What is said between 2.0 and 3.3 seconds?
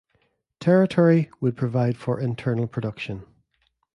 internal production.